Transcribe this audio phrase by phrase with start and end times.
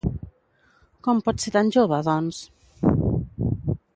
[1.07, 2.43] Com pot ser tan jove, doncs?